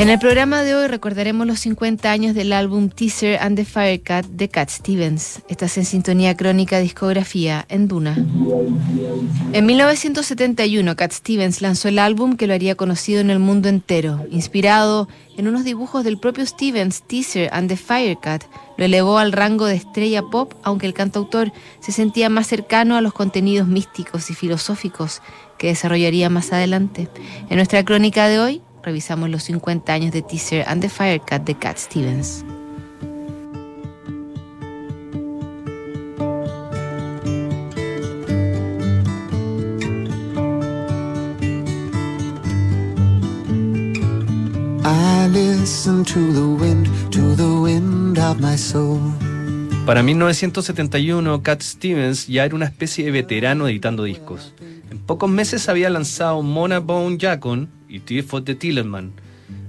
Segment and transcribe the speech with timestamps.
[0.00, 4.24] En el programa de hoy recordaremos los 50 años del álbum Teaser and the Firecat
[4.24, 5.42] de Cat Stevens.
[5.46, 8.16] Estás en sintonía crónica discografía en Duna.
[9.52, 14.24] En 1971, Cat Stevens lanzó el álbum que lo haría conocido en el mundo entero.
[14.30, 18.44] Inspirado en unos dibujos del propio Stevens, Teaser and the Firecat
[18.78, 23.02] lo elevó al rango de estrella pop, aunque el cantautor se sentía más cercano a
[23.02, 25.20] los contenidos místicos y filosóficos
[25.58, 27.10] que desarrollaría más adelante.
[27.50, 31.54] En nuestra crónica de hoy revisamos los 50 años de Teaser and the Firecat de
[31.54, 32.44] Cat Stevens.
[49.86, 54.54] Para 1971, Cat Stevens ya era una especie de veterano editando discos.
[54.90, 59.12] En pocos meses había lanzado Mona Bone Jacon y Tear for the Tillerman.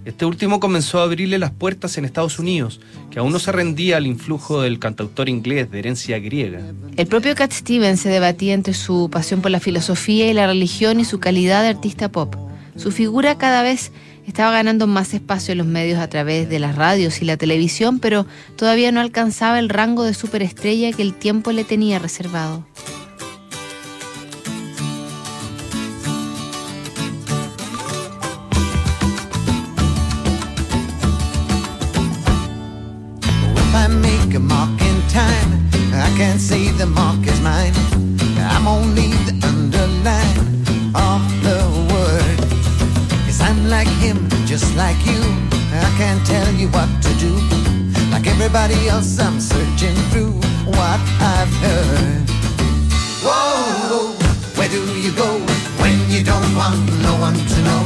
[0.06, 2.80] Este último comenzó a abrirle las puertas en Estados Unidos,
[3.12, 6.62] que aún no se rendía al influjo del cantautor inglés de herencia griega.
[6.98, 11.00] El propio Cat Stevens se debatía entre su pasión por la filosofía y la religión
[11.00, 12.36] y su calidad de artista pop.
[12.78, 13.92] Su figura cada vez
[14.26, 18.00] estaba ganando más espacio en los medios a través de las radios y la televisión,
[18.00, 18.26] pero
[18.56, 22.66] todavía no alcanzaba el rango de superestrella que el tiempo le tenía reservado.
[44.92, 45.22] Like you.
[45.88, 47.34] I can't tell you what to do.
[48.12, 50.36] Like everybody else, I'm searching through
[50.78, 51.00] what
[51.36, 52.28] I've heard.
[53.24, 54.14] Whoa,
[54.58, 55.30] where do you go
[55.82, 57.84] when you don't want no one to know?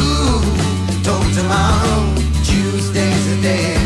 [0.00, 2.14] Ooh, told tomorrow,
[2.46, 3.76] Tuesday's a day.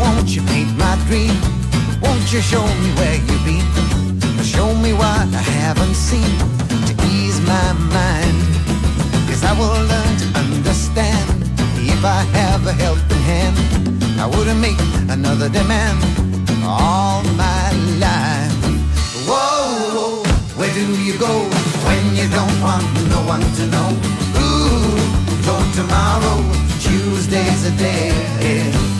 [0.00, 1.34] won't you paint my dream?
[2.02, 2.67] Won't you show
[5.80, 6.38] I
[6.88, 8.38] to ease my mind.
[9.28, 11.26] Cause I will learn to understand
[11.76, 13.56] if I have a helping hand.
[14.20, 14.78] I wouldn't make
[15.08, 15.98] another demand
[16.64, 18.52] all my life.
[19.28, 20.22] Whoa, whoa,
[20.58, 21.32] where do you go
[21.86, 22.84] when you don't want
[23.14, 23.90] no one to know?
[24.42, 24.98] Ooh,
[25.44, 26.38] till tomorrow,
[26.80, 28.97] Tuesday's a day.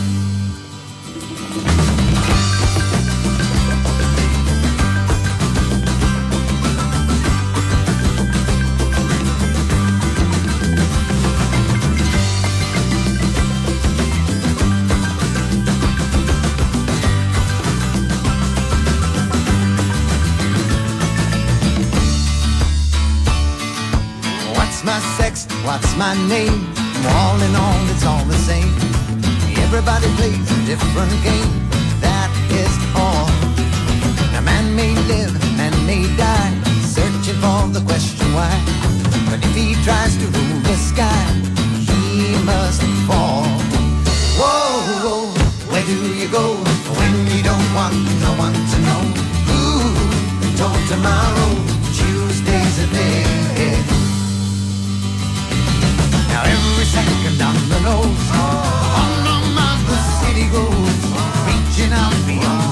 [24.79, 25.45] What's my sex?
[25.65, 26.63] What's my name?
[27.19, 28.71] All in all, it's all the same.
[29.59, 31.51] Everybody plays a different game,
[31.99, 33.27] that is all.
[34.39, 36.55] A man may live, man may die,
[36.95, 38.55] searching for the question why.
[39.27, 41.27] But if he tries to rule the sky,
[41.83, 43.43] he must fall.
[44.39, 45.27] Whoa, whoa,
[45.75, 46.55] where do you go
[46.95, 49.03] when you don't want no one to know?
[49.59, 49.91] Ooh,
[50.55, 51.51] till tomorrow,
[51.91, 53.38] Tuesday's a day.
[57.05, 58.29] Second on the nose,
[59.01, 59.11] on
[59.57, 60.99] and the city goes,
[61.47, 62.68] reaching out beyond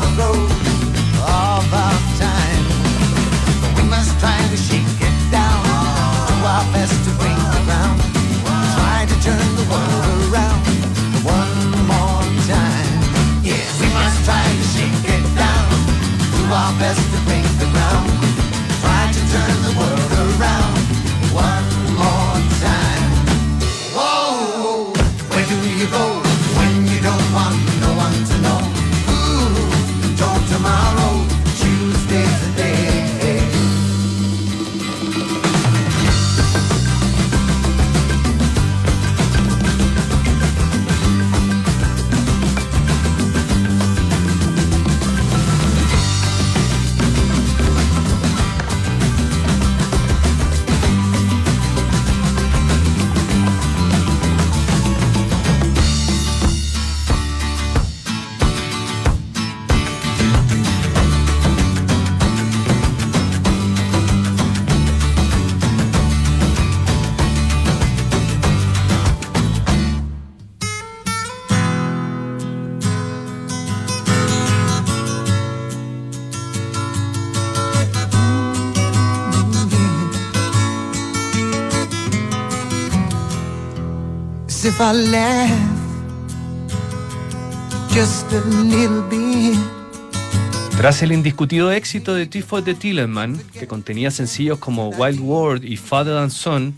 [90.77, 95.77] Tras el indiscutido éxito de Tifo de Tillerman, que contenía sencillos como Wild World y
[95.77, 96.75] Father and Son,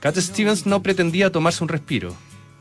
[0.00, 2.14] Cat Stevens no pretendía tomarse un respiro.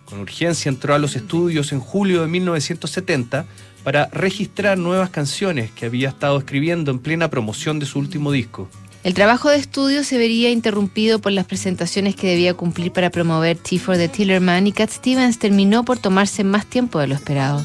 [0.05, 3.45] Con urgencia entró a los estudios en julio de 1970
[3.83, 8.69] para registrar nuevas canciones que había estado escribiendo en plena promoción de su último disco.
[9.03, 13.57] El trabajo de estudio se vería interrumpido por las presentaciones que debía cumplir para promover
[13.57, 17.63] T for the Tillerman y Cat Stevens terminó por tomarse más tiempo de lo esperado.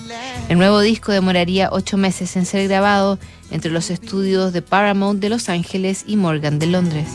[0.48, 3.18] El nuevo disco demoraría ocho meses en ser grabado
[3.50, 7.08] entre los estudios de Paramount de Los Ángeles y Morgan de Londres.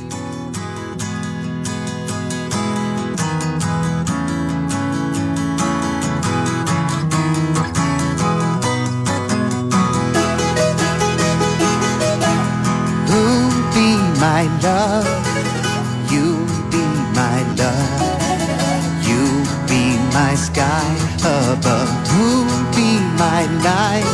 [23.63, 24.06] night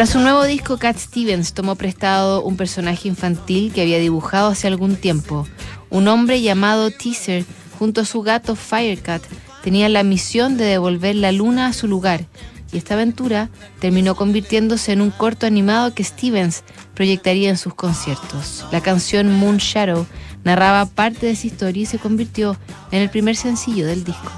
[0.00, 4.66] Para su nuevo disco, Cat Stevens tomó prestado un personaje infantil que había dibujado hace
[4.66, 5.46] algún tiempo.
[5.90, 7.44] Un hombre llamado Teaser,
[7.78, 9.22] junto a su gato Firecat,
[9.62, 12.24] tenía la misión de devolver la luna a su lugar,
[12.72, 16.64] y esta aventura terminó convirtiéndose en un corto animado que Stevens
[16.94, 18.64] proyectaría en sus conciertos.
[18.72, 20.06] La canción Moon Shadow
[20.44, 22.56] narraba parte de esa historia y se convirtió
[22.90, 24.32] en el primer sencillo del disco.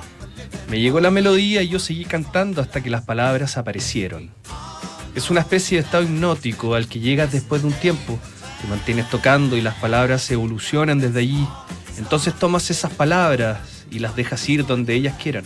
[0.69, 4.33] Me llegó la melodía y yo seguí cantando hasta que las palabras aparecieron.
[5.15, 8.19] Es una especie de estado hipnótico al que llegas después de un tiempo.
[8.61, 11.47] Te mantienes tocando y las palabras se evolucionan desde allí.
[11.99, 13.59] Entonces tomas esas palabras
[13.91, 15.45] y las dejas ir donde ellas quieran.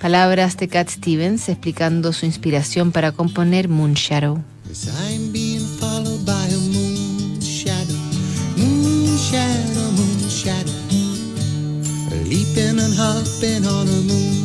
[0.00, 4.42] Palabras de Cat Stevens explicando su inspiración para componer Moon Shadow.
[12.26, 14.43] Leaping and hopping on a moon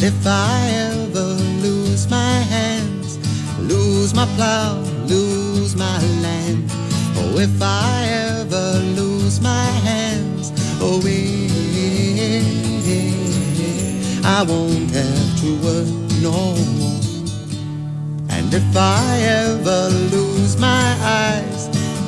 [0.00, 0.60] And if I
[0.94, 3.18] ever lose my hands,
[3.58, 6.70] lose my plow, lose my land,
[7.16, 12.44] oh, if I ever lose my hands, oh, yeah,
[14.24, 15.88] I won't have to work
[16.22, 17.02] no more.
[18.30, 21.66] And if I ever lose my eyes,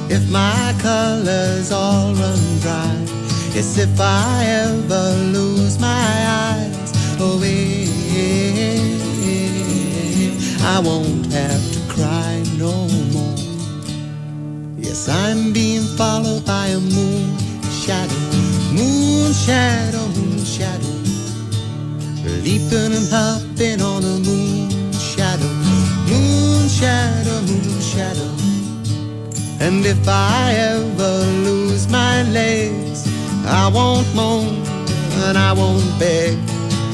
[0.09, 2.95] if my colors all run dry,
[3.53, 6.80] Yes, if I ever lose my eyes,
[10.81, 12.73] I won't have to cry no
[13.13, 13.37] more.
[14.79, 17.37] Yes, I'm being followed by a moon
[17.69, 18.17] shadow,
[18.73, 20.97] moon shadow, moon shadow,
[22.45, 25.53] leaping and hopping on a moon shadow,
[26.09, 28.33] moon shadow, moon shadow.
[29.61, 33.07] And if I ever lose my legs,
[33.45, 34.65] I won't moan
[35.29, 36.39] and I won't beg.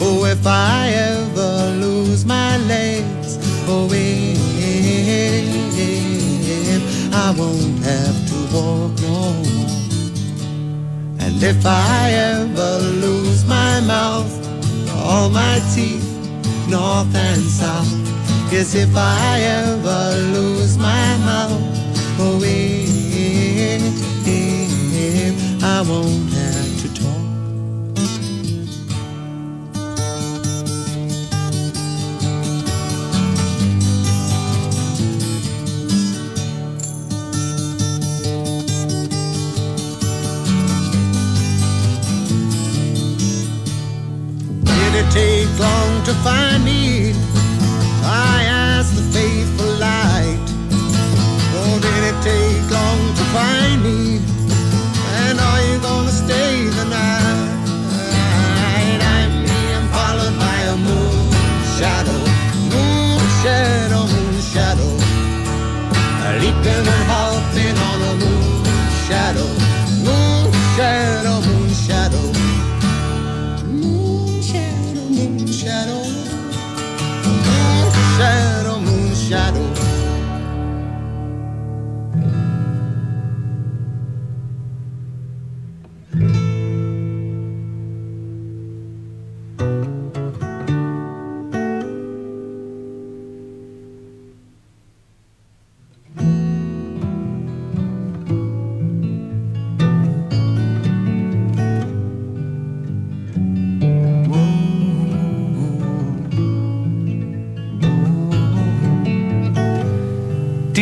[0.01, 3.16] Oh, if I ever lose my legs,
[6.69, 9.19] if I won't have to walk no
[9.55, 10.13] more.
[11.19, 14.33] And if I ever lose my mouth,
[14.93, 16.07] all my teeth,
[16.69, 17.91] north and south,
[18.53, 21.77] yes, if I ever lose my mouth,
[24.99, 26.26] if I won't
[46.07, 47.13] to find me?
[48.05, 50.39] I asked the faithful light.
[51.59, 54.16] Oh, did it take long to find me?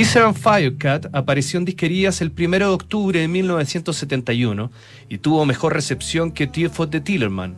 [0.05, 4.71] Teaser and Firecat apareció en disquerías el 1 de octubre de 1971
[5.09, 7.57] y tuvo mejor recepción que Tear for the Tillerman.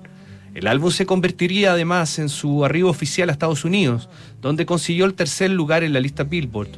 [0.54, 4.08] El álbum se convertiría además en su arribo oficial a Estados Unidos,
[4.40, 6.68] donde consiguió el tercer lugar en la lista Billboard.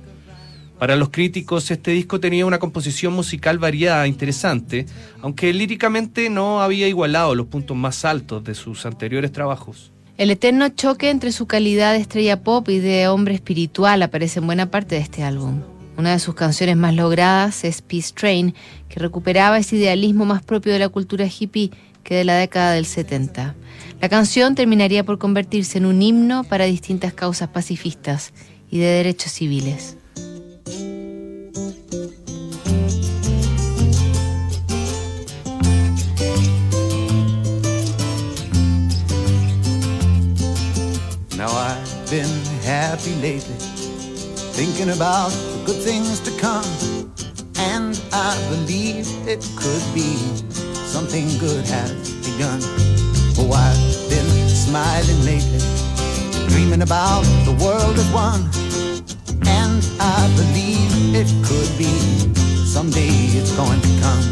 [0.79, 4.87] Para los críticos, este disco tenía una composición musical variada e interesante,
[5.21, 9.93] aunque líricamente no había igualado los puntos más altos de sus anteriores trabajos.
[10.19, 14.47] El eterno choque entre su calidad de estrella pop y de hombre espiritual aparece en
[14.47, 15.63] buena parte de este álbum.
[15.97, 18.53] Una de sus canciones más logradas es Peace Train,
[18.89, 21.71] que recuperaba ese idealismo más propio de la cultura hippie
[22.03, 23.55] que de la década del 70.
[24.01, 28.33] La canción terminaría por convertirse en un himno para distintas causas pacifistas
[28.73, 29.98] y de derechos civiles.
[42.79, 43.59] Happy lately,
[44.55, 46.65] thinking about the good things to come.
[47.75, 50.15] And I believe it could be
[50.95, 51.91] something good has
[52.23, 52.61] begun.
[53.35, 55.59] Oh, I've been smiling lately,
[56.51, 58.47] dreaming about the world as one.
[59.43, 61.91] And I believe it could be
[62.63, 64.25] someday it's going to come.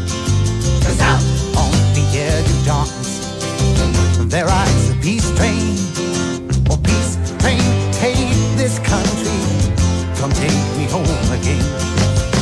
[0.87, 1.25] Cause out
[1.59, 3.11] on the edge of darkness,
[4.31, 5.96] there rides a peace train.
[10.27, 11.63] Come take me home again.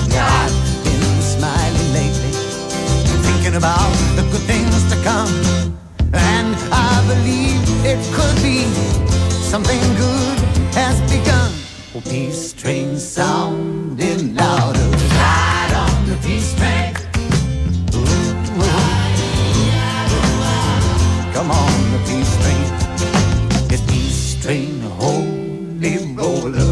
[0.10, 2.34] Yeah, I've been smiling lately,
[3.22, 5.30] thinking about the good things to come.
[6.12, 8.66] And I believe it could be
[9.52, 10.40] something good
[10.74, 11.52] has begun.
[11.94, 14.90] Oh, peace train sounding louder.
[15.22, 16.96] Ride on the peace train.
[17.94, 18.34] Ooh,
[21.36, 22.66] Come on, the peace train.
[23.70, 26.65] It's peace train, holy roller.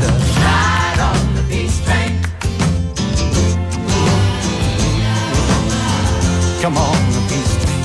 [0.00, 2.12] Come on, the peace train.
[6.62, 7.82] Come on, the peace train.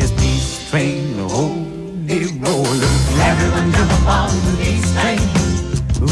[0.00, 2.92] It's peace train, the holy roller.
[3.22, 5.20] Everyone jump on the peace train.
[6.02, 6.10] Ooh.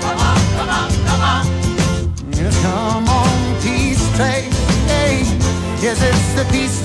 [0.00, 1.44] Come on, come on, come on.
[2.32, 4.52] Yes, come on, peace train.
[5.82, 6.83] Yes, it's the peace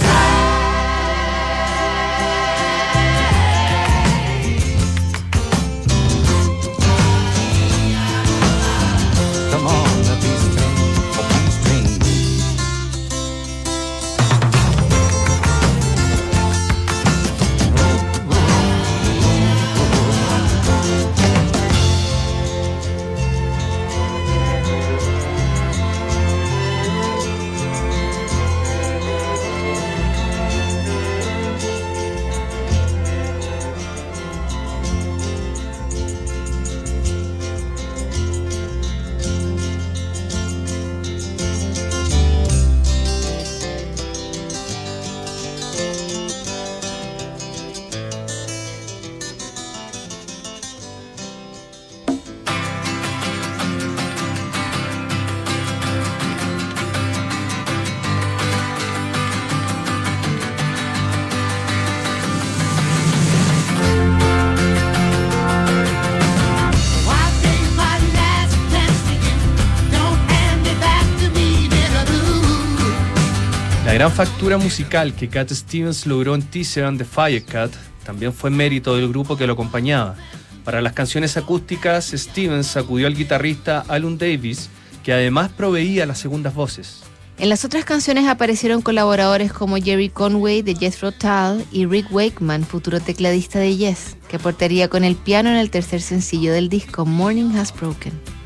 [74.00, 77.70] gran factura musical que Cat Stevens logró en Teaser and the Firecat
[78.06, 80.16] también fue mérito del grupo que lo acompañaba.
[80.64, 84.70] Para las canciones acústicas, Stevens acudió al guitarrista Alan Davis,
[85.04, 87.02] que además proveía las segundas voces.
[87.40, 92.64] En las otras canciones aparecieron colaboradores como Jerry Conway de Jethro Tull y Rick Wakeman,
[92.64, 97.06] futuro tecladista de Yes, que aportaría con el piano en el tercer sencillo del disco
[97.06, 98.39] Morning Has Broken.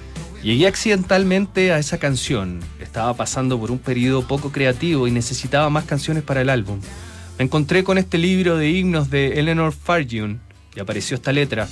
[0.44, 2.60] Llegué accidentalmente a esa canción.
[2.82, 6.82] Estaba pasando por un periodo poco creativo y necesitaba más canciones para el álbum.
[7.38, 10.42] Me encontré con este libro de himnos de Eleanor Farjun
[10.76, 11.70] y apareció esta letra.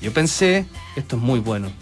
[0.00, 1.72] Yo pensé, esto es muy bueno.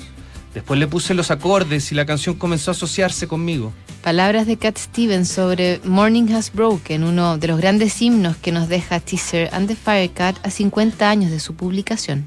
[0.55, 3.75] Después le puse los acordes y la canción comenzó a asociarse conmigo.
[4.03, 8.71] Palabras de Cat Stevens sobre Morning Has Broken, uno de los grandes himnos que nos
[8.71, 12.27] deja Teaser and the Firecat a 50 años de su publicación.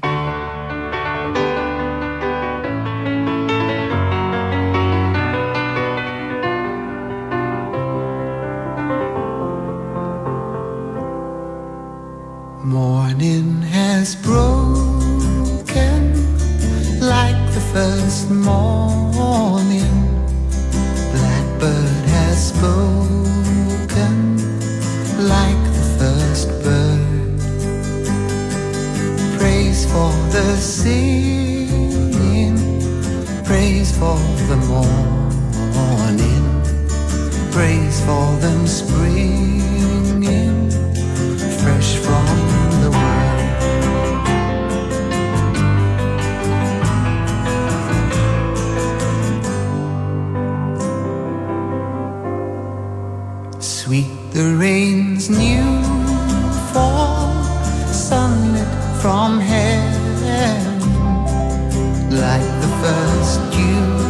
[62.82, 64.05] first you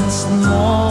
[0.00, 0.89] once more.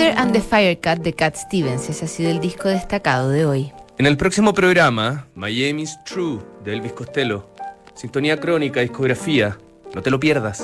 [0.00, 1.90] And the Firecat de Cat Stevens.
[1.90, 3.72] Ese ha sido el disco destacado de hoy.
[3.98, 7.50] En el próximo programa, Miami's True de Elvis Costello.
[7.96, 9.58] Sintonía crónica, discografía.
[9.96, 10.62] No te lo pierdas.